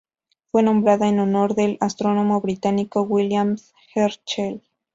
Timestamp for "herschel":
3.93-4.63